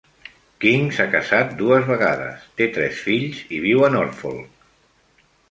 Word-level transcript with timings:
King 0.63 0.87
s'ha 0.99 1.05
casat 1.15 1.51
dues 1.59 1.85
vegades, 1.89 2.47
té 2.61 2.69
tres 2.79 3.03
fills 3.09 3.45
i 3.59 3.61
viu 3.67 3.87
a 3.91 3.93
Norfolk. 3.99 4.67